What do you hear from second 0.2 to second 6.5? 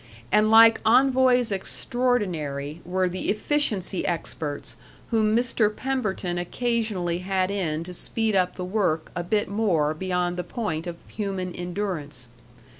And like envoys extraordinary were the efficiency experts whom Mr. Pemberton